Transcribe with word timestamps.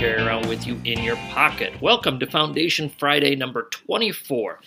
with 0.00 0.64
you 0.64 0.80
in 0.84 1.02
your 1.02 1.16
pocket. 1.30 1.82
Welcome 1.82 2.20
to 2.20 2.26
Foundation 2.26 2.88
Friday 2.88 3.34
number 3.34 3.64
24. 3.64 4.60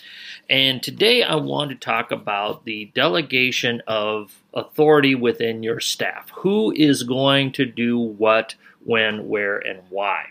And 0.50 0.84
today 0.84 1.24
I 1.24 1.36
want 1.36 1.70
to 1.70 1.76
talk 1.78 2.12
about 2.12 2.66
the 2.66 2.92
delegation 2.94 3.82
of 3.88 4.36
authority 4.54 5.16
within 5.16 5.64
your 5.64 5.80
staff. 5.80 6.30
Who 6.32 6.74
is 6.74 7.04
going 7.04 7.54
to 7.54 7.66
do 7.66 7.98
what, 7.98 8.56
when, 8.84 9.30
where, 9.30 9.58
and 9.58 9.80
why? 9.90 10.26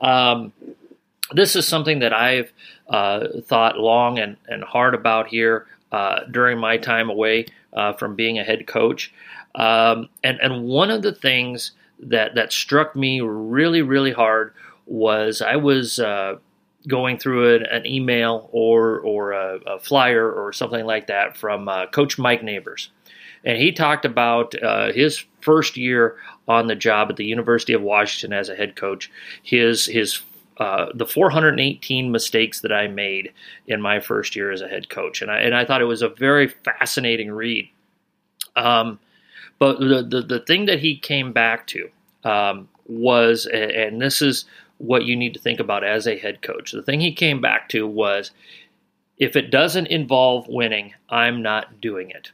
Um, 0.00 0.54
this 1.30 1.54
is 1.54 1.68
something 1.68 1.98
that 1.98 2.14
I've 2.14 2.50
uh, 2.88 3.42
thought 3.42 3.78
long 3.78 4.18
and, 4.18 4.38
and 4.46 4.64
hard 4.64 4.94
about 4.94 5.28
here 5.28 5.66
uh, 5.92 6.20
during 6.30 6.58
my 6.58 6.78
time 6.78 7.10
away 7.10 7.48
uh, 7.74 7.92
from 7.92 8.14
being 8.14 8.38
a 8.38 8.44
head 8.44 8.66
coach. 8.66 9.12
Um, 9.54 10.08
and, 10.24 10.40
and 10.40 10.64
one 10.64 10.90
of 10.90 11.02
the 11.02 11.12
things 11.12 11.72
that, 12.00 12.34
that 12.34 12.52
struck 12.52 12.94
me 12.94 13.20
really, 13.20 13.82
really 13.82 14.12
hard 14.12 14.54
was 14.86 15.42
I 15.42 15.56
was 15.56 15.98
uh, 15.98 16.36
going 16.86 17.18
through 17.18 17.56
an, 17.56 17.66
an, 17.66 17.86
email 17.86 18.48
or, 18.52 19.00
or 19.00 19.32
a, 19.32 19.58
a, 19.66 19.78
flyer 19.78 20.30
or 20.30 20.52
something 20.52 20.86
like 20.86 21.08
that 21.08 21.36
from 21.36 21.68
uh, 21.68 21.86
Coach 21.88 22.18
Mike 22.18 22.42
Neighbors. 22.42 22.90
And 23.44 23.58
he 23.58 23.72
talked 23.72 24.04
about 24.04 24.60
uh, 24.62 24.92
his 24.92 25.24
first 25.40 25.76
year 25.76 26.16
on 26.46 26.66
the 26.66 26.74
job 26.74 27.10
at 27.10 27.16
the 27.16 27.24
University 27.24 27.74
of 27.74 27.82
Washington 27.82 28.36
as 28.36 28.48
a 28.48 28.56
head 28.56 28.74
coach, 28.76 29.10
his, 29.42 29.86
his 29.86 30.20
uh, 30.58 30.86
the 30.92 31.06
418 31.06 32.10
mistakes 32.10 32.60
that 32.60 32.72
I 32.72 32.88
made 32.88 33.32
in 33.66 33.80
my 33.80 34.00
first 34.00 34.34
year 34.34 34.50
as 34.50 34.60
a 34.60 34.68
head 34.68 34.88
coach, 34.88 35.22
and 35.22 35.30
I 35.30 35.38
and 35.38 35.54
I 35.54 35.64
thought 35.64 35.80
it 35.80 35.84
was 35.86 36.02
a 36.02 36.08
very 36.08 36.48
fascinating 36.48 37.30
read. 37.30 37.70
Um, 38.56 38.98
but 39.58 39.80
the, 39.80 40.06
the, 40.08 40.22
the 40.22 40.40
thing 40.40 40.66
that 40.66 40.80
he 40.80 40.96
came 40.96 41.32
back 41.32 41.66
to 41.68 41.90
um, 42.24 42.68
was, 42.86 43.46
and 43.46 44.00
this 44.00 44.22
is 44.22 44.44
what 44.78 45.04
you 45.04 45.16
need 45.16 45.34
to 45.34 45.40
think 45.40 45.60
about 45.60 45.84
as 45.84 46.06
a 46.06 46.18
head 46.18 46.42
coach. 46.42 46.72
The 46.72 46.82
thing 46.82 47.00
he 47.00 47.12
came 47.12 47.40
back 47.40 47.68
to 47.70 47.86
was, 47.86 48.30
if 49.18 49.34
it 49.34 49.50
doesn't 49.50 49.88
involve 49.88 50.46
winning, 50.48 50.94
I'm 51.08 51.42
not 51.42 51.80
doing 51.80 52.10
it. 52.10 52.30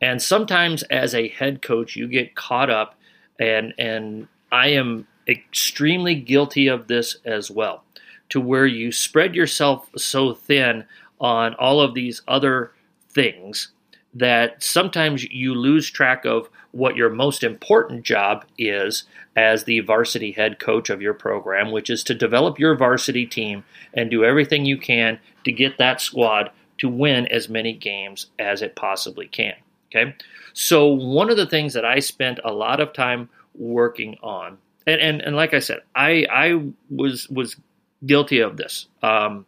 And 0.00 0.22
sometimes 0.22 0.84
as 0.84 1.14
a 1.14 1.28
head 1.28 1.60
coach, 1.60 1.96
you 1.96 2.06
get 2.06 2.36
caught 2.36 2.70
up, 2.70 2.94
and 3.40 3.74
and 3.78 4.28
I 4.52 4.68
am 4.68 5.08
extremely 5.26 6.14
guilty 6.14 6.68
of 6.68 6.86
this 6.86 7.16
as 7.24 7.50
well, 7.50 7.82
to 8.28 8.40
where 8.40 8.66
you 8.66 8.92
spread 8.92 9.34
yourself 9.34 9.88
so 9.96 10.34
thin 10.34 10.84
on 11.20 11.54
all 11.54 11.80
of 11.80 11.94
these 11.94 12.22
other 12.28 12.70
things 13.10 13.72
that 14.14 14.62
sometimes 14.62 15.24
you 15.24 15.54
lose 15.54 15.90
track 15.90 16.24
of 16.24 16.48
what 16.72 16.96
your 16.96 17.10
most 17.10 17.42
important 17.42 18.04
job 18.04 18.44
is 18.58 19.04
as 19.36 19.64
the 19.64 19.80
varsity 19.80 20.32
head 20.32 20.58
coach 20.58 20.90
of 20.90 21.00
your 21.00 21.14
program, 21.14 21.70
which 21.70 21.88
is 21.90 22.04
to 22.04 22.14
develop 22.14 22.58
your 22.58 22.76
varsity 22.76 23.26
team 23.26 23.64
and 23.94 24.10
do 24.10 24.24
everything 24.24 24.64
you 24.64 24.76
can 24.76 25.18
to 25.44 25.52
get 25.52 25.78
that 25.78 26.00
squad 26.00 26.50
to 26.78 26.88
win 26.88 27.26
as 27.28 27.48
many 27.48 27.72
games 27.72 28.26
as 28.38 28.62
it 28.62 28.76
possibly 28.76 29.26
can. 29.26 29.54
Okay. 29.90 30.14
So, 30.52 30.86
one 30.86 31.30
of 31.30 31.36
the 31.36 31.46
things 31.46 31.72
that 31.74 31.84
I 31.84 32.00
spent 32.00 32.40
a 32.44 32.52
lot 32.52 32.80
of 32.80 32.92
time 32.92 33.30
working 33.54 34.18
on, 34.22 34.58
and, 34.86 35.00
and, 35.00 35.22
and 35.22 35.36
like 35.36 35.54
I 35.54 35.60
said, 35.60 35.80
I, 35.94 36.26
I 36.30 36.62
was, 36.90 37.28
was 37.28 37.56
guilty 38.04 38.40
of 38.40 38.56
this. 38.56 38.86
Um, 39.02 39.46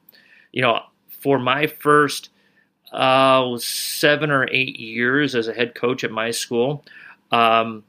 you 0.52 0.62
know, 0.62 0.80
for 1.08 1.38
my 1.38 1.66
first 1.66 2.30
uh, 2.92 3.56
seven 3.58 4.30
or 4.30 4.48
eight 4.50 4.78
years 4.78 5.34
as 5.34 5.48
a 5.48 5.52
head 5.52 5.74
coach 5.74 6.04
at 6.04 6.10
my 6.10 6.30
school, 6.30 6.84
um, 7.30 7.84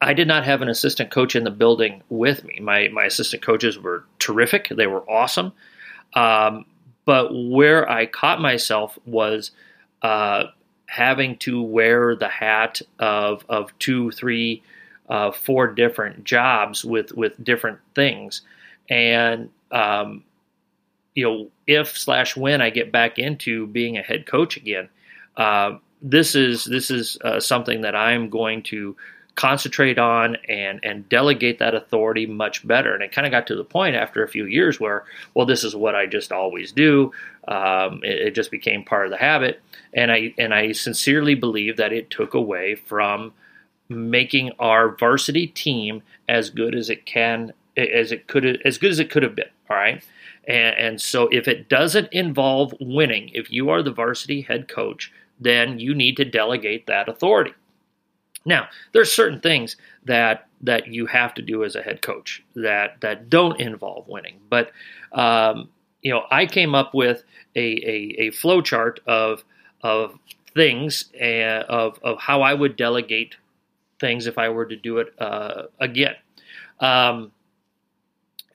I 0.00 0.12
did 0.12 0.28
not 0.28 0.44
have 0.44 0.62
an 0.62 0.68
assistant 0.68 1.10
coach 1.10 1.34
in 1.34 1.44
the 1.44 1.50
building 1.50 2.02
with 2.08 2.44
me. 2.44 2.58
My 2.60 2.88
my 2.88 3.04
assistant 3.04 3.42
coaches 3.42 3.78
were 3.78 4.04
terrific; 4.18 4.68
they 4.68 4.86
were 4.86 5.08
awesome. 5.08 5.52
Um, 6.14 6.66
but 7.04 7.30
where 7.32 7.88
I 7.88 8.06
caught 8.06 8.40
myself 8.40 8.98
was 9.06 9.52
uh, 10.02 10.44
having 10.86 11.36
to 11.38 11.62
wear 11.62 12.14
the 12.14 12.28
hat 12.28 12.82
of 12.98 13.44
of 13.48 13.76
two, 13.78 14.10
three, 14.10 14.62
uh, 15.08 15.32
four 15.32 15.68
different 15.68 16.24
jobs 16.24 16.84
with 16.84 17.12
with 17.12 17.42
different 17.42 17.78
things, 17.94 18.42
and 18.90 19.50
um, 19.70 20.24
you 21.14 21.24
know, 21.24 21.50
if 21.66 21.96
slash 21.96 22.36
when 22.36 22.60
I 22.60 22.70
get 22.70 22.92
back 22.92 23.18
into 23.18 23.66
being 23.66 23.96
a 23.96 24.02
head 24.02 24.26
coach 24.26 24.56
again, 24.56 24.88
uh, 25.36 25.78
this 26.10 26.34
is 26.34 26.64
this 26.64 26.90
is 26.90 27.18
uh, 27.24 27.40
something 27.40 27.80
that 27.80 27.96
I'm 27.96 28.30
going 28.30 28.62
to 28.64 28.96
concentrate 29.34 29.98
on 29.98 30.36
and 30.48 30.80
and 30.82 31.08
delegate 31.08 31.58
that 31.58 31.74
authority 31.74 32.26
much 32.26 32.66
better. 32.66 32.94
And 32.94 33.02
it 33.02 33.12
kind 33.12 33.26
of 33.26 33.30
got 33.30 33.48
to 33.48 33.56
the 33.56 33.64
point 33.64 33.96
after 33.96 34.22
a 34.22 34.28
few 34.28 34.46
years 34.46 34.80
where, 34.80 35.04
well, 35.34 35.46
this 35.46 35.64
is 35.64 35.74
what 35.74 35.94
I 35.94 36.06
just 36.06 36.32
always 36.32 36.72
do. 36.72 37.12
Um, 37.48 38.00
it, 38.02 38.28
it, 38.28 38.34
just 38.34 38.50
became 38.50 38.84
part 38.84 39.04
of 39.04 39.10
the 39.10 39.18
habit, 39.18 39.60
and 39.92 40.10
I 40.10 40.34
and 40.38 40.54
I 40.54 40.72
sincerely 40.72 41.34
believe 41.34 41.76
that 41.76 41.92
it 41.92 42.10
took 42.10 42.34
away 42.34 42.76
from 42.76 43.32
making 43.88 44.52
our 44.58 44.96
varsity 44.96 45.46
team 45.46 46.02
as 46.28 46.50
good 46.50 46.74
as 46.74 46.90
it 46.90 47.06
can 47.06 47.52
as 47.76 48.10
it 48.10 48.26
could 48.26 48.62
as 48.64 48.78
good 48.78 48.90
as 48.90 48.98
it 48.98 49.10
could 49.10 49.22
have 49.22 49.34
been. 49.34 49.50
All 49.68 49.76
right. 49.76 50.02
And, 50.48 50.78
and 50.78 51.00
so, 51.00 51.26
if 51.28 51.48
it 51.48 51.68
doesn't 51.68 52.12
involve 52.12 52.72
winning, 52.80 53.30
if 53.34 53.50
you 53.50 53.68
are 53.70 53.82
the 53.82 53.92
varsity 53.92 54.42
head 54.42 54.68
coach, 54.68 55.12
then 55.40 55.78
you 55.78 55.94
need 55.94 56.16
to 56.16 56.24
delegate 56.24 56.86
that 56.86 57.08
authority. 57.08 57.52
Now, 58.44 58.68
there's 58.92 59.10
certain 59.10 59.40
things 59.40 59.76
that 60.04 60.48
that 60.62 60.86
you 60.86 61.06
have 61.06 61.34
to 61.34 61.42
do 61.42 61.64
as 61.64 61.76
a 61.76 61.82
head 61.82 62.00
coach 62.00 62.42
that 62.54 63.00
that 63.00 63.28
don't 63.28 63.60
involve 63.60 64.08
winning. 64.08 64.40
But 64.48 64.70
um, 65.12 65.68
you 66.00 66.12
know, 66.12 66.22
I 66.30 66.46
came 66.46 66.74
up 66.74 66.94
with 66.94 67.24
a 67.54 67.60
a, 67.60 68.26
a 68.26 68.30
flow 68.30 68.62
chart 68.62 69.00
of 69.06 69.44
of 69.82 70.18
things 70.54 71.10
uh, 71.20 71.64
of 71.68 71.98
of 72.02 72.18
how 72.18 72.42
I 72.42 72.54
would 72.54 72.76
delegate 72.76 73.36
things 73.98 74.26
if 74.26 74.38
I 74.38 74.48
were 74.50 74.66
to 74.66 74.76
do 74.76 74.98
it 74.98 75.14
uh, 75.18 75.64
again. 75.80 76.14
Um, 76.80 77.32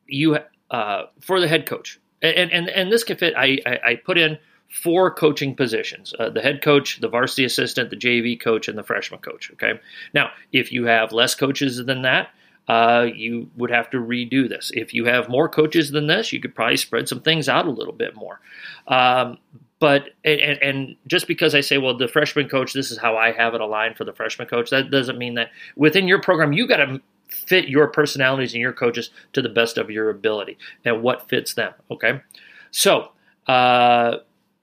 you 0.08 0.38
uh, 0.72 1.04
for 1.20 1.40
the 1.40 1.48
head 1.48 1.66
coach. 1.66 2.00
And, 2.24 2.52
and, 2.52 2.70
and 2.70 2.92
this 2.92 3.04
can 3.04 3.18
fit. 3.18 3.34
I, 3.36 3.58
I, 3.66 3.80
I 3.84 3.96
put 3.96 4.18
in 4.18 4.38
four 4.72 5.14
coaching 5.14 5.54
positions 5.54 6.14
uh, 6.18 6.30
the 6.30 6.42
head 6.42 6.62
coach, 6.62 7.00
the 7.02 7.10
varsity 7.10 7.44
assistant, 7.44 7.90
the 7.90 7.96
JV 7.96 8.40
coach, 8.40 8.68
and 8.68 8.78
the 8.78 8.84
freshman 8.84 9.20
coach. 9.20 9.52
Okay. 9.54 9.80
Now, 10.14 10.32
if 10.54 10.72
you 10.72 10.86
have 10.86 11.12
less 11.12 11.36
coaches 11.36 11.86
than 11.86 12.04
that, 12.04 12.30
uh, 12.68 13.08
you 13.14 13.50
would 13.58 13.70
have 13.70 13.90
to 13.90 13.98
redo 13.98 14.48
this. 14.48 14.72
If 14.74 14.94
you 14.94 15.06
have 15.06 15.28
more 15.28 15.50
coaches 15.50 15.92
than 15.92 16.08
this, 16.08 16.32
you 16.32 16.40
could 16.40 16.56
probably 16.56 16.78
spread 16.78 17.10
some 17.10 17.22
things 17.22 17.50
out 17.50 17.66
a 17.66 17.72
little 17.72 17.94
bit 17.94 18.16
more. 18.16 18.40
Um, 18.88 19.38
but 19.80 20.12
and, 20.24 20.62
and, 20.62 20.96
just 21.08 21.28
because 21.28 21.56
I 21.56 21.62
say, 21.62 21.80
well, 21.80 21.98
the 21.98 22.08
freshman 22.08 22.48
coach, 22.48 22.72
this 22.72 22.92
is 22.92 23.00
how 23.00 23.18
I 23.18 23.32
have 23.32 23.56
it 23.56 23.62
aligned 23.62 23.98
for 23.98 24.06
the 24.06 24.14
freshman 24.14 24.48
coach, 24.48 24.70
that 24.70 24.92
doesn't 24.92 25.18
mean 25.18 25.34
that 25.36 25.50
within 25.76 26.08
your 26.08 26.22
program 26.22 26.54
you 26.54 26.68
got 26.68 26.78
to 26.78 27.02
fit 27.30 27.68
your 27.68 27.88
personalities 27.88 28.54
and 28.54 28.62
your 28.62 28.74
coaches 28.74 29.10
to 29.34 29.42
the 29.42 29.50
best 29.50 29.78
of 29.78 29.90
your 29.90 30.12
ability 30.12 30.58
and 30.86 31.02
what 31.02 31.28
fits 31.28 31.56
them. 31.56 31.74
Okay, 31.90 32.22
so 32.70 33.12
uh, 33.48 34.18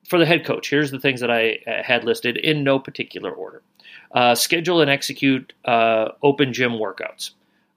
for 0.08 0.18
the 0.18 0.26
head 0.26 0.44
coach, 0.44 0.70
here's 0.70 0.90
the 0.90 1.00
things 1.00 1.20
that 1.20 1.30
I 1.30 1.58
uh, 1.66 1.82
had 1.82 2.04
listed 2.04 2.36
in 2.36 2.64
no 2.64 2.78
particular 2.78 3.30
order: 3.30 3.62
uh, 4.12 4.34
schedule 4.34 4.80
and 4.80 4.90
execute 4.90 5.52
uh, 5.64 6.08
open 6.22 6.52
gym 6.52 6.72
workouts. 6.72 7.30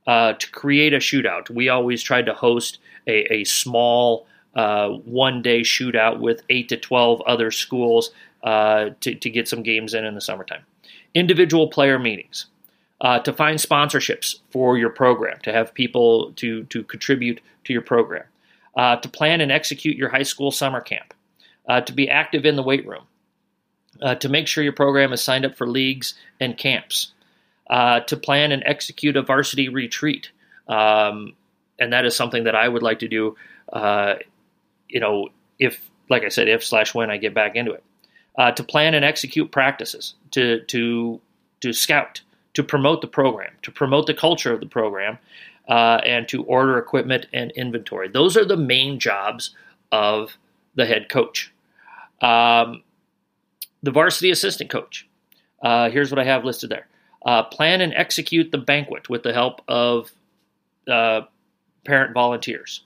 Uh, 0.07 0.33
to 0.33 0.49
create 0.51 0.93
a 0.93 0.97
shootout, 0.97 1.49
we 1.49 1.69
always 1.69 2.01
tried 2.01 2.25
to 2.25 2.33
host 2.33 2.79
a, 3.05 3.31
a 3.31 3.43
small 3.43 4.25
uh, 4.55 4.89
one 4.89 5.41
day 5.41 5.61
shootout 5.61 6.19
with 6.19 6.41
eight 6.49 6.69
to 6.69 6.77
twelve 6.77 7.21
other 7.27 7.51
schools 7.51 8.11
to, 8.43 8.95
to 8.99 9.29
get 9.29 9.47
some 9.47 9.61
games 9.61 9.93
in 9.93 10.03
in 10.03 10.15
the 10.15 10.21
summertime. 10.21 10.63
Individual 11.13 11.67
player 11.67 11.99
meetings 11.99 12.47
uh, 13.01 13.19
to 13.19 13.33
find 13.33 13.59
sponsorships 13.59 14.39
for 14.49 14.77
your 14.77 14.89
program, 14.89 15.37
to 15.43 15.51
have 15.51 15.73
people 15.73 16.31
to, 16.33 16.63
to 16.65 16.83
contribute 16.83 17.41
to 17.65 17.73
your 17.73 17.81
program, 17.81 18.23
uh, 18.77 18.95
to 18.95 19.09
plan 19.09 19.41
and 19.41 19.51
execute 19.51 19.97
your 19.97 20.09
high 20.09 20.23
school 20.23 20.51
summer 20.51 20.79
camp, 20.79 21.13
uh, 21.67 21.81
to 21.81 21.93
be 21.93 22.09
active 22.09 22.45
in 22.45 22.55
the 22.55 22.63
weight 22.63 22.87
room, 22.87 23.03
uh, 24.01 24.15
to 24.15 24.29
make 24.29 24.47
sure 24.47 24.63
your 24.63 24.73
program 24.73 25.13
is 25.13 25.23
signed 25.23 25.45
up 25.45 25.55
for 25.55 25.67
leagues 25.67 26.15
and 26.39 26.57
camps, 26.57 27.13
uh, 27.69 27.99
to 28.01 28.17
plan 28.17 28.51
and 28.51 28.63
execute 28.65 29.15
a 29.17 29.21
varsity 29.21 29.69
retreat. 29.69 30.31
Um, 30.67 31.33
and 31.79 31.93
that 31.93 32.05
is 32.05 32.15
something 32.15 32.43
that 32.43 32.55
I 32.55 32.67
would 32.67 32.83
like 32.83 32.99
to 32.99 33.07
do, 33.07 33.35
uh, 33.73 34.15
you 34.87 34.99
know, 34.99 35.29
if, 35.59 35.89
like 36.09 36.23
I 36.23 36.29
said, 36.29 36.47
if 36.47 36.63
slash 36.63 36.93
when 36.93 37.09
I 37.09 37.17
get 37.17 37.33
back 37.33 37.55
into 37.55 37.71
it. 37.71 37.83
to 38.55 38.63
plan 38.63 38.93
and 38.93 39.05
execute 39.05 39.51
practices, 39.51 40.15
to, 40.31 40.61
to, 40.65 41.19
to 41.61 41.73
scout, 41.73 42.21
to 42.53 42.63
promote 42.63 43.01
the 43.01 43.07
program, 43.07 43.51
to 43.61 43.71
promote 43.71 44.07
the 44.07 44.13
culture 44.13 44.53
of 44.53 44.59
the 44.59 44.65
program, 44.65 45.17
uh, 45.67 46.01
and 46.05 46.27
to 46.27 46.43
order 46.43 46.77
equipment 46.77 47.27
and 47.33 47.51
inventory. 47.51 48.09
Those 48.09 48.35
are 48.35 48.45
the 48.45 48.57
main 48.57 48.99
jobs 48.99 49.55
of 49.91 50.37
the 50.75 50.85
head 50.85 51.09
coach. 51.09 51.50
Um, 52.21 52.83
the 53.83 53.91
varsity 53.91 54.31
assistant 54.31 54.69
coach. 54.69 55.07
Uh, 55.61 55.89
here's 55.89 56.11
what 56.11 56.19
I 56.19 56.23
have 56.23 56.45
listed 56.45 56.69
there. 56.69 56.87
Uh, 57.25 57.43
plan 57.43 57.81
and 57.81 57.93
execute 57.93 58.51
the 58.51 58.57
banquet 58.57 59.09
with 59.09 59.23
the 59.23 59.33
help 59.33 59.61
of 59.67 60.11
uh, 60.87 61.21
parent 61.83 62.13
volunteers. 62.13 62.83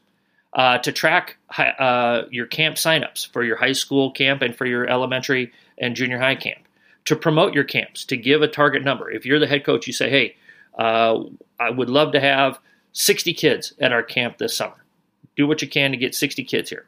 uh, 0.56 0.78
to 0.80 0.92
track 0.92 1.38
uh, 1.58 2.24
your 2.32 2.46
camp 2.46 2.78
signups 2.78 3.28
for 3.32 3.44
your 3.44 3.58
high 3.58 3.74
school 3.74 4.12
camp 4.12 4.42
and 4.42 4.56
for 4.56 4.66
your 4.66 4.88
elementary 4.88 5.52
and 5.78 5.96
junior 5.96 6.18
high 6.18 6.36
camp, 6.36 6.62
to 7.04 7.16
promote 7.16 7.54
your 7.54 7.66
camps, 7.66 8.06
to 8.06 8.16
give 8.18 8.42
a 8.42 8.48
target 8.48 8.84
number. 8.84 9.12
If 9.12 9.26
you're 9.26 9.40
the 9.40 9.48
head 9.48 9.66
coach, 9.66 9.86
you 9.86 9.94
say, 9.94 10.10
hey, 10.10 10.36
uh, 10.80 11.24
I 11.60 11.70
would 11.70 11.90
love 11.90 12.14
to 12.14 12.22
have 12.22 12.60
60 12.94 13.34
kids 13.34 13.74
at 13.82 13.92
our 13.92 14.02
camp 14.04 14.38
this 14.38 14.56
summer. 14.56 14.86
Do 15.36 15.46
what 15.46 15.62
you 15.62 15.68
can 15.68 15.92
to 15.92 15.98
get 15.98 16.16
60 16.16 16.44
kids 16.46 16.70
here. 16.70 16.86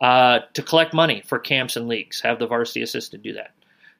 Uh, 0.00 0.40
to 0.54 0.62
collect 0.62 0.94
money 0.94 1.22
for 1.26 1.38
camps 1.38 1.76
and 1.76 1.88
leagues, 1.88 2.20
have 2.20 2.38
the 2.38 2.46
varsity 2.46 2.82
assistant 2.82 3.22
do 3.22 3.32
that. 3.32 3.50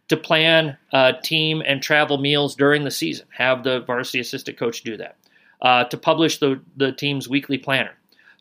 To 0.08 0.16
plan 0.16 0.76
uh, 0.92 1.12
team 1.22 1.62
and 1.64 1.82
travel 1.82 2.18
meals 2.18 2.54
during 2.54 2.84
the 2.84 2.90
season, 2.90 3.26
have 3.36 3.64
the 3.64 3.80
varsity 3.80 4.20
assistant 4.20 4.56
coach 4.56 4.82
do 4.82 4.96
that. 4.96 5.16
Uh, 5.60 5.84
to 5.84 5.96
publish 5.96 6.38
the, 6.38 6.60
the 6.76 6.92
team's 6.92 7.28
weekly 7.28 7.58
planner. 7.58 7.90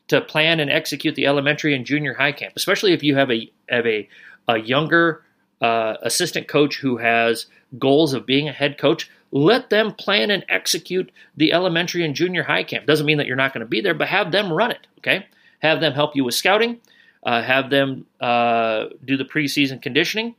To 0.06 0.20
plan 0.20 0.60
and 0.60 0.70
execute 0.70 1.16
the 1.16 1.26
elementary 1.26 1.74
and 1.74 1.84
junior 1.84 2.14
high 2.14 2.32
camp, 2.32 2.54
especially 2.56 2.92
if 2.92 3.02
you 3.02 3.16
have 3.16 3.30
a 3.30 3.50
have 3.68 3.86
a, 3.86 4.08
a 4.46 4.58
younger 4.58 5.22
uh, 5.60 5.96
assistant 6.02 6.48
coach 6.48 6.76
who 6.76 6.96
has 6.96 7.46
goals 7.78 8.14
of 8.14 8.24
being 8.24 8.48
a 8.48 8.52
head 8.52 8.78
coach, 8.78 9.10
let 9.32 9.68
them 9.68 9.92
plan 9.92 10.30
and 10.30 10.46
execute 10.48 11.12
the 11.36 11.52
elementary 11.52 12.04
and 12.04 12.14
junior 12.14 12.44
high 12.44 12.62
camp. 12.62 12.86
Doesn't 12.86 13.04
mean 13.04 13.18
that 13.18 13.26
you're 13.26 13.36
not 13.36 13.52
going 13.52 13.60
to 13.60 13.66
be 13.66 13.82
there, 13.82 13.92
but 13.92 14.08
have 14.08 14.32
them 14.32 14.50
run 14.50 14.70
it. 14.70 14.86
Okay, 14.98 15.26
have 15.58 15.80
them 15.80 15.92
help 15.92 16.16
you 16.16 16.24
with 16.24 16.34
scouting, 16.34 16.80
uh, 17.22 17.42
have 17.42 17.70
them 17.70 18.06
uh, 18.20 18.86
do 19.04 19.16
the 19.16 19.24
preseason 19.24 19.80
conditioning, 19.80 20.34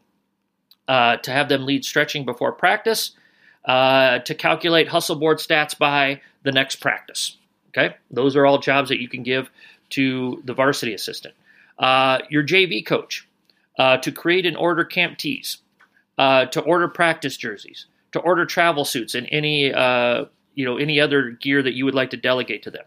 uh, 0.87 1.17
to 1.17 1.31
have 1.31 1.49
them 1.49 1.65
lead 1.65 1.85
stretching 1.85 2.25
before 2.25 2.51
practice, 2.51 3.11
uh, 3.65 4.19
to 4.19 4.33
calculate 4.33 4.87
hustle 4.87 5.15
board 5.15 5.37
stats 5.37 5.77
by 5.77 6.21
the 6.43 6.51
next 6.51 6.77
practice. 6.77 7.37
Okay, 7.69 7.95
those 8.09 8.35
are 8.35 8.45
all 8.45 8.57
jobs 8.57 8.89
that 8.89 8.99
you 8.99 9.07
can 9.07 9.21
give 9.21 9.51
to 9.91 10.41
the 10.45 10.53
varsity 10.53 10.93
assistant. 10.93 11.35
Uh, 11.77 12.19
your 12.29 12.43
JV 12.43 12.85
coach 12.85 13.27
to 14.01 14.11
create 14.11 14.45
and 14.45 14.57
order 14.57 14.83
camp 14.83 15.17
tees, 15.17 15.59
to 16.17 16.61
order 16.65 16.87
practice 16.87 17.37
jerseys, 17.37 17.85
to 18.11 18.19
order 18.19 18.45
travel 18.45 18.83
suits 18.83 19.15
and 19.15 19.27
any 19.31 19.71
you 20.55 20.65
know 20.65 20.77
any 20.77 20.99
other 20.99 21.29
gear 21.29 21.61
that 21.63 21.73
you 21.73 21.85
would 21.85 21.95
like 21.95 22.09
to 22.09 22.17
delegate 22.17 22.63
to 22.63 22.71
them. 22.71 22.85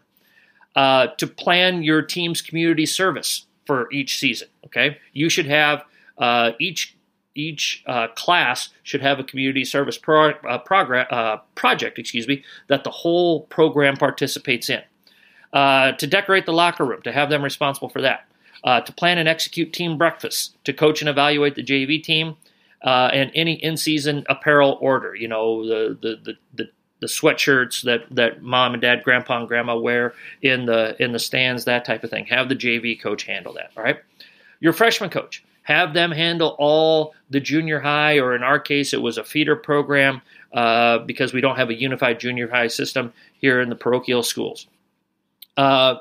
Uh, 0.75 1.09
to 1.19 1.27
plan 1.27 1.83
your 1.83 2.00
team's 2.00 2.41
community 2.41 2.87
service 2.87 3.47
for 3.67 3.91
each 3.93 4.19
season. 4.19 4.49
Okay, 4.67 4.99
you 5.12 5.29
should 5.29 5.47
have 5.47 5.85
uh, 6.19 6.53
each 6.59 6.97
each 7.35 7.82
uh, 7.87 8.09
class 8.09 8.69
should 8.82 9.00
have 9.00 9.19
a 9.19 9.25
community 9.25 9.64
service 9.64 9.97
pro, 9.97 10.31
uh, 10.31 10.59
uh, 11.11 11.38
project, 11.55 11.99
excuse 11.99 12.29
me, 12.29 12.44
that 12.67 12.85
the 12.85 12.91
whole 12.91 13.41
program 13.44 13.97
participates 13.97 14.69
in. 14.69 14.82
Uh, 15.50 15.93
to 15.93 16.06
decorate 16.06 16.44
the 16.44 16.53
locker 16.53 16.85
room, 16.85 17.00
to 17.03 17.11
have 17.11 17.31
them 17.31 17.43
responsible 17.43 17.88
for 17.88 18.03
that. 18.03 18.26
to 18.85 18.93
plan 18.93 19.19
and 19.19 19.29
execute 19.29 19.73
team 19.73 19.97
breakfasts, 19.99 20.55
to 20.65 20.73
coach 20.73 21.00
and 21.00 21.08
evaluate 21.08 21.55
the 21.55 21.65
JV 21.65 22.03
team, 22.03 22.37
and 22.82 23.31
any 23.35 23.55
in-season 23.55 24.25
apparel 24.29 24.79
order. 24.81 25.15
You 25.15 25.29
know 25.29 25.67
the 25.67 25.99
the 26.00 26.17
the, 26.23 26.35
the 26.55 26.70
the 27.02 27.08
sweatshirts 27.08 27.82
that, 27.82 28.06
that 28.12 28.43
mom 28.43 28.75
and 28.75 28.81
dad, 28.81 29.02
grandpa 29.02 29.40
and 29.40 29.49
grandma 29.49 29.76
wear 29.76 30.14
in 30.40 30.66
the 30.66 30.96
in 31.02 31.10
the 31.10 31.19
stands, 31.19 31.64
that 31.64 31.84
type 31.84 32.04
of 32.04 32.10
thing. 32.10 32.25
Have 32.26 32.49
the 32.49 32.54
JV 32.54 32.99
coach 32.99 33.25
handle 33.25 33.52
that. 33.54 33.72
All 33.76 33.82
right. 33.82 33.99
Your 34.60 34.72
freshman 34.72 35.10
coach, 35.10 35.44
have 35.64 35.94
them 35.94 36.12
handle 36.12 36.54
all 36.60 37.14
the 37.28 37.40
junior 37.40 37.81
high, 37.81 38.20
or 38.20 38.37
in 38.37 38.44
our 38.44 38.60
case, 38.60 38.94
it 38.94 39.02
was 39.02 39.19
a 39.19 39.25
feeder 39.25 39.56
program 39.56 40.22
uh, 40.54 40.99
because 40.99 41.34
we 41.34 41.40
don't 41.40 41.56
have 41.56 41.70
a 41.70 41.75
unified 41.75 42.20
junior 42.20 42.49
high 42.49 42.69
system 42.69 43.12
here 43.40 43.60
in 43.60 43.69
the 43.69 43.75
parochial 43.75 44.22
schools. 44.22 44.69
Uh, 45.56 45.96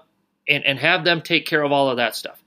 and, 0.47 0.63
and 0.65 0.77
have 0.77 1.03
them 1.03 1.21
take 1.21 1.47
care 1.47 1.63
of 1.63 1.71
all 1.71 1.89
of 1.89 1.97
that 1.97 2.15
stuff 2.15 2.40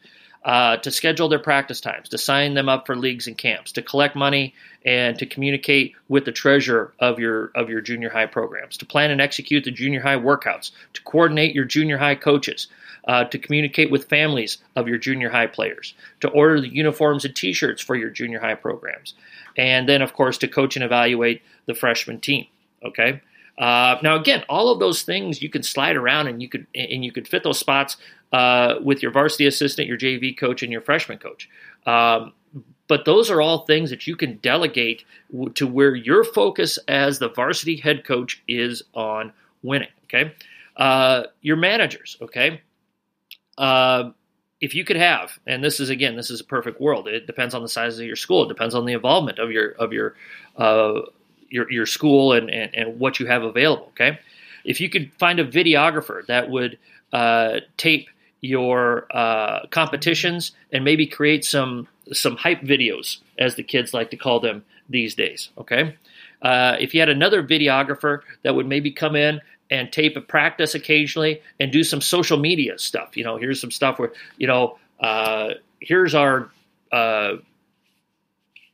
uh, 0.45 0.77
to 0.79 0.91
schedule 0.91 1.29
their 1.29 1.39
practice 1.39 1.81
times, 1.81 2.09
to 2.11 2.19
sign 2.19 2.55
them 2.55 2.69
up 2.69 2.87
for 2.87 2.97
leagues 2.97 3.27
and 3.27 3.39
camps, 3.39 3.73
to 3.73 3.83
collect 3.83 4.15
money 4.15 4.55
and 4.85 5.19
to 5.19 5.25
communicate 5.25 5.95
with 6.09 6.27
the 6.27 6.33
treasurer 6.33 6.93
of 6.99 7.19
your 7.19 7.51
of 7.55 7.71
your 7.71 7.81
junior 7.81 8.11
high 8.11 8.27
programs, 8.27 8.77
to 8.77 8.85
plan 8.85 9.11
and 9.11 9.21
execute 9.21 9.65
the 9.65 9.71
junior 9.71 10.03
high 10.03 10.19
workouts, 10.19 10.71
to 10.93 11.03
coordinate 11.03 11.55
your 11.55 11.65
junior 11.65 11.97
high 11.97 12.15
coaches, 12.15 12.69
uh, 13.09 13.25
to 13.25 13.39
communicate 13.39 13.91
with 13.91 14.09
families 14.09 14.59
of 14.77 14.87
your 14.87 14.99
junior 14.99 15.31
high 15.31 15.47
players, 15.47 15.95
to 16.21 16.29
order 16.29 16.61
the 16.61 16.69
uniforms 16.69 17.25
and 17.25 17.35
T-shirts 17.35 17.83
for 17.83 17.97
your 17.97 18.11
junior 18.11 18.41
high 18.41 18.55
programs, 18.55 19.15
and 19.57 19.89
then 19.89 20.03
of 20.03 20.13
course 20.13 20.37
to 20.39 20.49
coach 20.49 20.77
and 20.77 20.85
evaluate 20.85 21.41
the 21.65 21.75
freshman 21.75 22.21
team. 22.21 22.47
Okay. 22.85 23.23
Uh, 23.57 23.97
now 24.03 24.17
again, 24.17 24.45
all 24.49 24.71
of 24.73 24.81
those 24.81 25.03
things 25.03 25.41
you 25.41 25.49
can 25.49 25.63
slide 25.63 25.97
around 25.97 26.27
and 26.27 26.43
you 26.43 26.49
could 26.49 26.67
and 26.75 27.05
you 27.05 27.13
could 27.13 27.29
fit 27.29 27.45
those 27.45 27.59
spots 27.59 27.97
uh, 28.35 28.81
with 28.83 29.01
your 29.01 29.13
varsity 29.13 29.47
assistant, 29.47 29.87
your 29.87 29.97
JV 29.97 30.37
coach, 30.37 30.65
and 30.65 30.73
your 30.73 30.81
freshman 30.81 31.19
coach. 31.19 31.49
Um, 31.87 32.33
but 32.89 33.05
those 33.05 33.31
are 33.31 33.41
all 33.41 33.65
things 33.65 33.91
that 33.91 34.09
you 34.09 34.17
can 34.17 34.39
delegate 34.39 35.05
to 35.55 35.69
where 35.69 35.95
your 35.95 36.25
focus 36.25 36.77
as 36.89 37.21
the 37.21 37.29
varsity 37.29 37.77
head 37.77 38.05
coach 38.05 38.43
is 38.49 38.83
on 38.93 39.33
winning. 39.63 39.89
Okay, 40.05 40.35
uh, 40.77 41.25
your 41.43 41.55
managers. 41.55 42.17
Okay, 42.21 42.61
uh, 43.57 44.11
if 44.61 44.75
you 44.75 44.85
could 44.85 44.97
have, 44.97 45.39
and 45.47 45.63
this 45.63 45.79
is 45.79 45.89
again, 45.89 46.17
this 46.17 46.29
is 46.29 46.41
a 46.41 46.45
perfect 46.45 46.81
world. 46.81 47.07
It 47.07 47.29
depends 47.29 47.55
on 47.55 47.63
the 47.63 47.69
size 47.69 48.01
of 48.01 48.05
your 48.05 48.17
school. 48.17 48.47
It 48.47 48.49
depends 48.49 48.75
on 48.75 48.85
the 48.85 48.95
involvement 48.95 49.39
of 49.39 49.53
your 49.53 49.71
of 49.75 49.93
your 49.93 50.17
uh, 50.57 51.03
your, 51.51 51.71
your 51.71 51.87
school 51.87 52.33
and, 52.33 52.51
and, 52.51 52.75
and 52.75 52.99
what 52.99 53.21
you 53.21 53.27
have 53.27 53.45
available. 53.45 53.87
Okay, 53.91 54.19
if 54.65 54.81
you 54.81 54.91
could 54.91 55.13
find 55.21 55.39
a 55.39 55.47
videographer 55.47 56.27
that 56.27 56.51
would 56.51 56.79
uh, 57.13 57.61
tape 57.77 58.09
your 58.45 59.07
uh, 59.17 59.67
competitions 59.71 60.53
and 60.71 60.85
maybe 60.85 61.07
create 61.07 61.47
some 61.47 61.89
some 62.13 62.37
hype 62.37 62.61
videos, 62.61 63.19
as 63.39 63.55
the 63.55 63.63
kids 63.63 63.95
like 63.95 64.11
to 64.11 64.19
call 64.19 64.39
them 64.39 64.63
these 64.91 65.15
days. 65.15 65.49
Okay, 65.57 65.97
uh, 66.43 66.77
if 66.79 66.93
you 66.93 67.01
had 67.01 67.09
another 67.09 67.43
videographer 67.43 68.21
that 68.43 68.55
would 68.55 68.67
maybe 68.67 68.91
come 68.91 69.17
in 69.17 69.41
and 69.71 69.91
tape 69.91 70.15
a 70.15 70.21
practice 70.21 70.75
occasionally 70.75 71.41
and 71.59 71.73
do 71.73 71.83
some 71.83 72.03
social 72.03 72.39
media 72.39 72.79
stuff. 72.79 73.17
You 73.17 73.25
know, 73.25 73.39
here's 73.39 73.63
some 73.63 73.71
stuff 73.71 73.99
where 73.99 74.13
you 74.37 74.47
know, 74.47 74.77
uh, 75.01 75.55
here's 75.81 76.15
our 76.15 76.51
uh, 76.93 77.37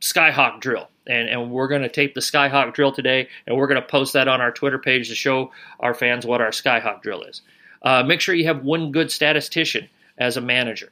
Skyhawk 0.01 0.61
drill. 0.61 0.89
And, 1.07 1.29
and 1.29 1.51
we're 1.51 1.67
going 1.67 1.83
to 1.83 1.89
tape 1.89 2.15
the 2.15 2.21
Skyhawk 2.21 2.75
drill 2.75 2.93
today, 2.93 3.29
and 3.47 3.57
we're 3.57 3.67
going 3.67 3.81
to 3.81 3.87
post 3.87 4.13
that 4.13 4.29
on 4.29 4.41
our 4.41 4.53
Twitter 4.53 4.79
page 4.79 5.09
to 5.09 5.15
show 5.15 5.51
our 5.81 5.95
fans 5.95 6.27
what 6.27 6.41
our 6.41 6.51
Skyhawk 6.51 7.03
drill 7.03 7.23
is. 7.23 7.43
Uh, 7.83 8.03
make 8.03 8.21
sure 8.21 8.35
you 8.35 8.47
have 8.47 8.65
one 8.65 8.93
good 8.93 9.11
statistician 9.11 9.89
as 10.19 10.37
a 10.37 10.41
manager. 10.41 10.91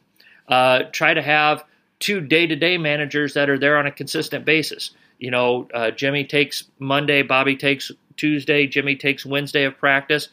Uh, 0.48 0.84
try 0.92 1.12
to 1.14 1.22
have 1.22 1.64
two 1.98 2.20
day-to-day 2.20 2.78
managers 2.78 3.34
that 3.34 3.50
are 3.50 3.58
there 3.58 3.76
on 3.76 3.86
a 3.86 3.92
consistent 3.92 4.44
basis. 4.44 4.92
You 5.18 5.30
know, 5.30 5.68
uh, 5.74 5.90
Jimmy 5.90 6.24
takes 6.24 6.64
Monday, 6.78 7.22
Bobby 7.22 7.56
takes 7.56 7.90
Tuesday, 8.16 8.66
Jimmy 8.66 8.96
takes 8.96 9.26
Wednesday 9.26 9.64
of 9.64 9.76
practice, 9.78 10.28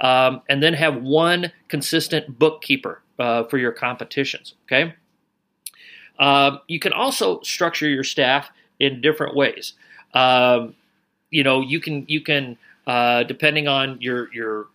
um, 0.00 0.42
and 0.48 0.62
then 0.62 0.74
have 0.74 1.02
one 1.02 1.52
consistent 1.68 2.38
bookkeeper 2.38 3.02
uh, 3.18 3.44
for 3.44 3.58
your 3.58 3.72
competitions. 3.72 4.54
Okay. 4.66 4.94
Um, 6.18 6.60
you 6.68 6.78
can 6.78 6.92
also 6.92 7.40
structure 7.42 7.88
your 7.88 8.04
staff 8.04 8.50
in 8.80 9.00
different 9.00 9.36
ways. 9.36 9.74
Um, 10.14 10.74
you 11.30 11.44
know, 11.44 11.60
you 11.60 11.80
can 11.80 12.04
you 12.08 12.20
can 12.20 12.56
uh, 12.86 13.24
depending 13.24 13.68
on 13.68 14.00
your 14.00 14.32
your 14.32 14.66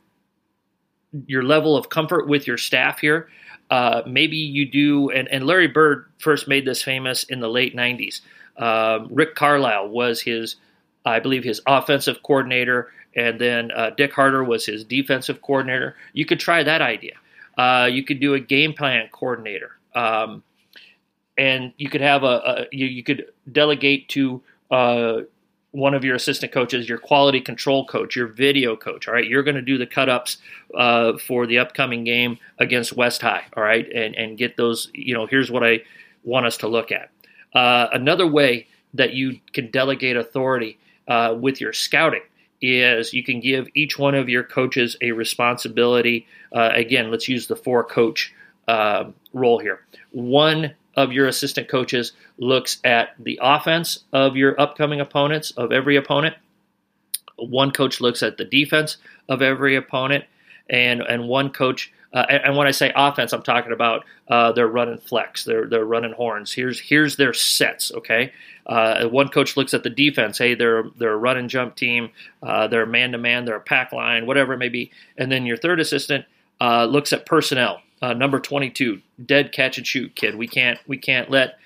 your 1.27 1.43
level 1.43 1.77
of 1.77 1.89
comfort 1.89 2.27
with 2.27 2.47
your 2.47 2.57
staff 2.57 2.99
here. 2.99 3.29
Uh, 3.69 4.01
maybe 4.05 4.37
you 4.37 4.69
do, 4.69 5.09
and, 5.09 5.27
and, 5.29 5.45
Larry 5.47 5.67
Bird 5.67 6.05
first 6.19 6.47
made 6.47 6.65
this 6.65 6.83
famous 6.83 7.23
in 7.23 7.39
the 7.39 7.47
late 7.47 7.75
90s. 7.75 8.21
Um, 8.57 9.07
Rick 9.09 9.35
Carlisle 9.35 9.89
was 9.89 10.21
his, 10.21 10.57
I 11.05 11.19
believe, 11.19 11.43
his 11.43 11.61
offensive 11.65 12.21
coordinator, 12.23 12.91
and 13.15 13.39
then 13.39 13.71
uh, 13.71 13.91
Dick 13.91 14.13
Harter 14.13 14.43
was 14.43 14.65
his 14.65 14.83
defensive 14.83 15.41
coordinator. 15.41 15.95
You 16.13 16.25
could 16.25 16.39
try 16.39 16.61
that 16.63 16.81
idea. 16.81 17.13
Uh, 17.57 17.89
you 17.91 18.03
could 18.03 18.19
do 18.19 18.33
a 18.33 18.39
game 18.39 18.73
plan 18.73 19.07
coordinator, 19.11 19.71
um, 19.95 20.43
and 21.37 21.73
you 21.77 21.89
could 21.89 22.01
have 22.01 22.23
a, 22.23 22.27
a 22.27 22.65
you, 22.71 22.85
you, 22.85 23.03
could 23.03 23.25
delegate 23.51 24.09
to 24.09 24.41
uh, 24.71 25.21
one 25.73 25.95
of 25.95 26.03
your 26.03 26.15
assistant 26.15 26.51
coaches, 26.51 26.87
your 26.87 26.99
quality 26.99 27.41
control 27.41 27.85
coach, 27.85 28.15
your 28.15 28.27
video 28.27 28.75
coach. 28.75 29.07
All 29.07 29.13
right, 29.13 29.27
you're 29.27 29.43
going 29.43 29.55
to 29.55 29.61
do 29.61 29.77
the 29.79 29.87
cut 29.87 30.07
ups 30.07 30.37
uh, 30.77 31.17
for 31.17 31.47
the 31.47 31.57
upcoming 31.57 32.03
game 32.03 32.37
against 32.59 32.93
West 32.93 33.21
High. 33.21 33.43
All 33.57 33.63
right, 33.63 33.85
and 33.91 34.15
and 34.15 34.37
get 34.37 34.55
those. 34.55 34.89
You 34.93 35.15
know, 35.15 35.25
here's 35.25 35.51
what 35.51 35.63
I 35.63 35.81
want 36.23 36.45
us 36.45 36.57
to 36.57 36.67
look 36.67 36.91
at. 36.91 37.09
Uh, 37.53 37.87
another 37.91 38.27
way 38.27 38.67
that 38.93 39.13
you 39.13 39.39
can 39.51 39.71
delegate 39.71 40.15
authority 40.15 40.77
uh, 41.07 41.35
with 41.37 41.59
your 41.59 41.73
scouting 41.73 42.21
is 42.61 43.11
you 43.11 43.23
can 43.23 43.39
give 43.39 43.67
each 43.73 43.97
one 43.97 44.15
of 44.15 44.29
your 44.29 44.43
coaches 44.43 44.95
a 45.01 45.11
responsibility. 45.11 46.27
Uh, 46.55 46.69
again, 46.73 47.09
let's 47.09 47.27
use 47.27 47.47
the 47.47 47.55
four 47.55 47.83
coach 47.83 48.33
uh, 48.67 49.05
role 49.33 49.57
here. 49.57 49.81
One 50.11 50.75
of 50.95 51.11
your 51.11 51.27
assistant 51.27 51.67
coaches 51.67 52.13
looks 52.37 52.79
at 52.83 53.15
the 53.19 53.39
offense 53.41 54.03
of 54.11 54.35
your 54.35 54.59
upcoming 54.59 54.99
opponents, 54.99 55.51
of 55.51 55.71
every 55.71 55.95
opponent. 55.95 56.35
One 57.37 57.71
coach 57.71 57.99
looks 57.99 58.21
at 58.23 58.37
the 58.37 58.45
defense 58.45 58.97
of 59.27 59.41
every 59.41 59.75
opponent, 59.75 60.25
and, 60.69 61.01
and 61.01 61.27
one 61.27 61.49
coach 61.49 61.91
Uh, 62.13 62.25
and, 62.29 62.43
and, 62.45 62.55
when 62.57 62.67
I 62.67 62.71
say 62.71 62.91
offense, 62.95 63.33
I'm 63.33 63.41
talking 63.41 63.71
about 63.71 64.05
uh, 64.27 64.51
they're 64.51 64.67
running 64.67 64.99
flex, 64.99 65.45
they're 65.45 65.65
they're 65.67 65.83
running 65.83 66.13
horns. 66.13 66.53
Here's 66.53 66.79
here's 66.79 67.15
their 67.15 67.33
sets. 67.33 67.91
Okay, 67.91 68.31
uh, 68.67 69.07
one 69.09 69.29
coach 69.29 69.57
looks 69.57 69.73
at 69.73 69.81
the 69.81 69.89
defense. 69.89 70.37
Hey, 70.37 70.53
they're 70.53 70.83
they're 70.99 71.13
a 71.13 71.17
run 71.17 71.37
and 71.37 71.49
jump 71.49 71.75
team. 71.75 72.11
Uh, 72.43 72.67
they're 72.67 72.85
man 72.85 73.13
to 73.13 73.17
man. 73.17 73.45
They're 73.45 73.55
a 73.55 73.59
pack 73.59 73.91
line, 73.91 74.27
whatever 74.27 74.53
it 74.53 74.59
may 74.59 74.69
be. 74.69 74.91
And 75.17 75.31
then 75.31 75.47
your 75.47 75.57
third 75.57 75.79
assistant 75.79 76.25
uh, 76.61 76.85
looks 76.85 77.13
at 77.13 77.25
personnel. 77.25 77.81
Uh, 78.03 78.11
number 78.11 78.37
22, 78.37 79.01
dead 79.25 79.53
catch 79.53 79.77
and 79.77 79.87
shoot 79.87 80.13
kid. 80.13 80.35
We 80.35 80.45
can't 80.45 80.77
we 80.87 80.97
can't 80.97 81.29
let 81.29 81.57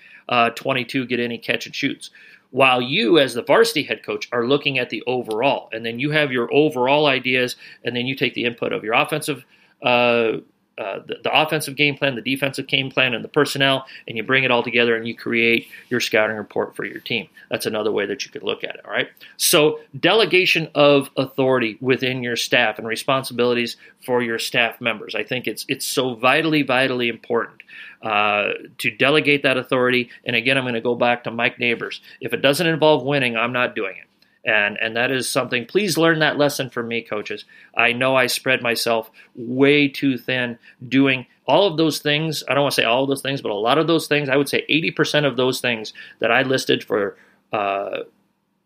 22 0.56 1.08
get 1.08 1.20
any 1.20 1.40
catch 1.40 1.66
and 1.66 1.74
shoots 1.74 2.12
while 2.52 2.80
you 2.80 3.18
as 3.18 3.34
the 3.34 3.42
varsity 3.42 3.84
head 3.84 4.04
coach 4.04 4.30
are 4.32 4.46
looking 4.46 4.78
at 4.78 4.90
the 4.92 5.04
overall 5.08 5.68
and 5.72 5.86
then 5.86 6.00
you 6.00 6.12
have 6.12 6.32
your 6.32 6.54
overall 6.54 7.08
ideas 7.08 7.56
and 7.84 7.96
then 7.96 8.06
you 8.06 8.16
take 8.16 8.36
the 8.36 8.46
input 8.46 8.72
of 8.72 8.84
your 8.84 8.94
offensive 8.94 9.46
uh, 9.82 10.34
uh, 10.78 11.00
the, 11.08 11.16
the, 11.24 11.42
offensive 11.42 11.76
game 11.76 11.98
plan, 11.98 12.16
the 12.16 12.22
defensive 12.22 12.68
game 12.68 12.92
plan, 12.92 13.14
and 13.14 13.24
the 13.24 13.30
personnel, 13.30 13.86
and 14.08 14.16
you 14.16 14.24
bring 14.24 14.44
it 14.44 14.52
all 14.52 14.62
together 14.62 14.96
and 14.96 15.08
you 15.08 15.16
create 15.16 15.68
your 15.90 16.00
scouting 16.00 16.38
report 16.38 16.76
for 16.76 16.86
your 16.86 17.00
team. 17.00 17.28
That's 17.50 17.66
another 17.66 17.92
way 17.92 18.06
that 18.06 18.26
you 18.26 18.32
could 18.32 18.44
look 18.44 18.64
at 18.64 18.76
it. 18.76 18.86
All 18.86 18.92
right. 18.92 19.10
So 19.38 19.80
delegation 20.00 20.70
of 20.76 21.10
authority 21.18 21.78
within 21.82 22.22
your 22.22 22.36
staff 22.36 22.78
and 22.78 22.88
responsibilities 22.88 23.78
for 24.06 24.22
your 24.22 24.38
staff 24.38 24.80
members. 24.80 25.16
I 25.16 25.24
think 25.24 25.48
it's 25.48 25.66
it's 25.68 25.86
so 25.86 26.14
vitally, 26.14 26.62
vitally 26.62 27.10
important 27.10 27.62
uh, 28.02 28.50
to 28.78 28.92
delegate 28.92 29.44
that 29.44 29.58
authority. 29.58 30.10
And 30.26 30.36
again, 30.36 30.58
I'm 30.58 30.64
going 30.64 30.76
to 30.76 30.82
go 30.82 30.96
back 30.96 31.24
to 31.24 31.32
Mike 31.32 31.60
Neighbors. 31.60 32.02
If 32.22 32.34
it 32.34 32.42
doesn't 32.42 32.68
involve 32.68 33.04
winning, 33.04 33.36
I'm 33.36 33.54
not 33.54 33.76
doing 33.76 33.96
it 33.98 34.07
and 34.48 34.78
and 34.82 34.96
that 34.96 35.12
is 35.12 35.28
something 35.28 35.66
please 35.66 35.98
learn 35.98 36.20
that 36.20 36.38
lesson 36.38 36.70
from 36.70 36.88
me 36.88 37.02
coaches. 37.04 37.46
I 37.76 37.92
know 37.92 38.16
i 38.16 38.26
spread 38.26 38.64
myself 38.64 39.12
way 39.36 39.88
too 39.90 40.18
thin 40.18 40.58
doing 40.88 41.28
all 41.46 41.68
of 41.68 41.78
those 41.78 42.00
things. 42.00 42.44
I 42.48 42.54
don't 42.54 42.64
want 42.64 42.76
to 42.76 42.82
say 42.82 42.86
all 42.86 43.04
of 43.04 43.10
those 43.10 43.22
things 43.22 43.42
but 43.42 43.52
a 43.52 43.56
lot 43.56 43.78
of 43.78 43.86
those 43.86 44.08
things. 44.08 44.30
I 44.30 44.38
would 44.38 44.50
say 44.50 44.66
80% 44.70 45.26
of 45.26 45.36
those 45.38 45.60
things 45.60 45.94
that 46.20 46.32
i 46.32 46.42
listed 46.42 46.84
for 46.84 47.18
uh, 47.52 48.00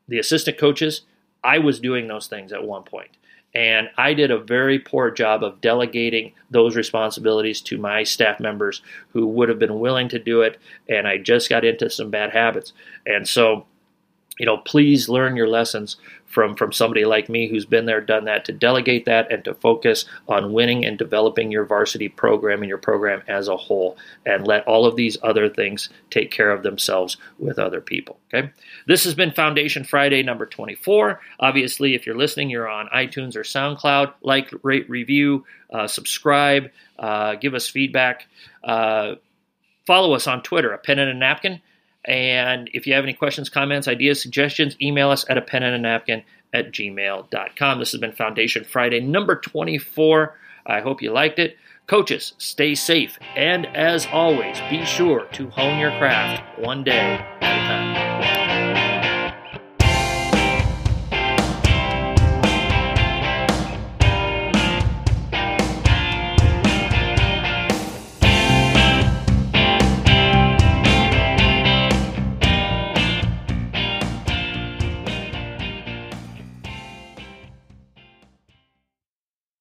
the 0.08 0.20
assistant 0.20 0.58
coaches 0.58 1.02
i 1.44 1.58
was 1.58 1.80
doing 1.80 2.08
those 2.08 2.28
things 2.28 2.54
at 2.54 2.64
one 2.64 2.84
point. 2.84 3.18
And 3.56 3.90
i 3.98 4.14
did 4.14 4.30
a 4.30 4.38
very 4.38 4.78
poor 4.78 5.10
job 5.10 5.44
of 5.44 5.62
delegating 5.62 6.34
those 6.52 6.76
responsibilities 6.76 7.60
to 7.62 7.80
my 7.80 8.04
staff 8.04 8.40
members 8.40 8.84
who 9.14 9.26
would 9.26 9.50
have 9.50 9.60
been 9.60 9.80
willing 9.80 10.10
to 10.10 10.20
do 10.20 10.42
it 10.42 10.60
and 10.88 11.08
i 11.08 11.18
just 11.18 11.50
got 11.50 11.66
into 11.66 11.90
some 11.90 12.12
bad 12.12 12.34
habits. 12.34 12.72
And 13.08 13.28
so 13.28 13.66
you 14.40 14.46
know, 14.46 14.58
please 14.58 15.10
learn 15.10 15.36
your 15.36 15.48
lessons 15.48 15.98
from 16.26 16.56
from 16.56 16.72
somebody 16.72 17.04
like 17.04 17.28
me 17.28 17.48
who's 17.48 17.66
been 17.66 17.86
there, 17.86 18.00
done 18.00 18.26
that, 18.26 18.46
to 18.46 18.54
delegate 18.54 19.06
that 19.06 19.32
and 19.32 19.44
to 19.44 19.54
focus 19.54 20.06
on 20.28 20.54
winning 20.54 20.86
and 20.86 20.98
developing 20.98 21.52
your 21.52 21.66
varsity 21.66 22.08
program 22.08 22.62
and 22.62 22.70
your 22.70 22.78
program 22.78 23.22
as 23.28 23.48
a 23.48 23.58
whole, 23.58 23.98
and 24.26 24.48
let 24.48 24.66
all 24.66 24.86
of 24.86 24.96
these 24.96 25.18
other 25.22 25.50
things 25.50 25.90
take 26.10 26.32
care 26.32 26.52
of 26.52 26.64
themselves 26.64 27.18
with 27.38 27.60
other 27.60 27.82
people. 27.82 28.18
Okay, 28.34 28.50
this 28.88 29.04
has 29.04 29.14
been 29.14 29.32
Foundation 29.32 29.84
Friday 29.84 30.24
number 30.24 30.46
24. 30.46 31.20
Obviously, 31.40 31.94
if 31.94 32.06
you're 32.06 32.18
listening, 32.18 32.50
you're 32.50 32.70
on 32.70 32.88
iTunes 32.88 33.36
or 33.36 33.44
SoundCloud. 33.44 34.14
Like, 34.22 34.52
rate, 34.64 34.90
review, 34.90 35.46
uh, 35.72 35.88
subscribe, 35.88 36.72
uh, 36.98 37.36
give 37.36 37.54
us 37.54 37.68
feedback. 37.68 38.28
Uh, 38.64 39.16
follow 39.86 40.14
us 40.14 40.28
on 40.28 40.42
Twitter, 40.42 40.72
a 40.72 40.78
pen 40.78 41.00
and 41.00 41.10
a 41.10 41.14
napkin. 41.14 41.62
And 42.06 42.70
if 42.74 42.88
you 42.88 42.94
have 42.94 43.04
any 43.04 43.14
questions, 43.14 43.50
comments, 43.50 43.88
ideas, 43.88 44.22
suggestions, 44.22 44.76
email 44.82 45.10
us 45.10 45.26
at 45.30 45.38
a 45.38 45.42
pen 45.42 45.64
and 45.64 45.76
a 45.76 45.80
napkin 45.80 46.24
at 46.54 46.72
gmail.com. 46.72 47.80
This 47.80 47.92
has 47.92 48.02
been 48.02 48.12
Foundation 48.12 48.64
Friday 48.64 49.00
number 49.00 49.36
24. 49.36 50.38
I 50.66 50.82
hope 50.82 51.02
you 51.02 51.12
liked 51.12 51.40
it. 51.40 51.58
Coaches, 51.88 52.34
stay 52.38 52.76
safe. 52.76 53.20
And 53.36 53.66
as 53.76 54.08
always, 54.12 54.60
be 54.70 54.86
sure 54.86 55.26
to 55.34 55.50
hone 55.50 55.80
your 55.80 55.92
craft 55.98 56.60
one 56.60 56.84
day 56.84 57.26
at 57.42 57.42
a 57.42 57.68
time. 57.68 59.01